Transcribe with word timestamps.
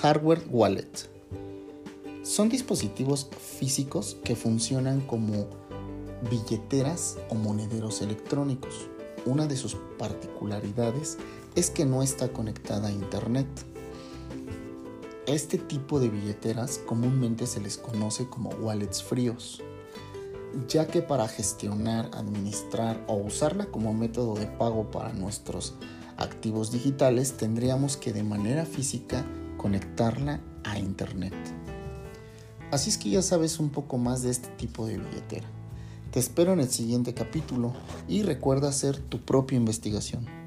hardware 0.00 0.42
wallet. 0.50 1.10
Son 2.22 2.48
dispositivos 2.48 3.28
físicos 3.58 4.16
que 4.24 4.34
funcionan 4.34 5.02
como 5.02 5.46
billeteras 6.30 7.18
o 7.28 7.34
monederos 7.34 8.00
electrónicos. 8.00 8.88
Una 9.26 9.46
de 9.46 9.58
sus 9.58 9.76
particularidades 9.98 11.18
es 11.54 11.68
que 11.68 11.84
no 11.84 12.02
está 12.02 12.32
conectada 12.32 12.88
a 12.88 12.92
Internet. 12.92 13.46
Este 15.26 15.58
tipo 15.58 16.00
de 16.00 16.08
billeteras 16.08 16.78
comúnmente 16.78 17.46
se 17.46 17.60
les 17.60 17.76
conoce 17.76 18.26
como 18.26 18.48
wallets 18.50 19.02
fríos, 19.02 19.60
ya 20.66 20.86
que 20.86 21.02
para 21.02 21.28
gestionar, 21.28 22.10
administrar 22.14 23.04
o 23.06 23.16
usarla 23.16 23.66
como 23.66 23.92
método 23.92 24.34
de 24.34 24.46
pago 24.46 24.90
para 24.90 25.12
nuestros 25.12 25.74
activos 26.16 26.70
digitales 26.70 27.36
tendríamos 27.36 27.98
que 27.98 28.12
de 28.12 28.22
manera 28.22 28.64
física 28.64 29.26
conectarla 29.60 30.40
a 30.64 30.78
Internet. 30.78 31.34
Así 32.70 32.88
es 32.88 32.96
que 32.96 33.10
ya 33.10 33.20
sabes 33.20 33.60
un 33.60 33.68
poco 33.68 33.98
más 33.98 34.22
de 34.22 34.30
este 34.30 34.48
tipo 34.56 34.86
de 34.86 34.96
billetera. 34.96 35.46
Te 36.10 36.18
espero 36.18 36.54
en 36.54 36.60
el 36.60 36.70
siguiente 36.70 37.12
capítulo 37.12 37.74
y 38.08 38.22
recuerda 38.22 38.70
hacer 38.70 38.96
tu 38.96 39.20
propia 39.20 39.58
investigación. 39.58 40.39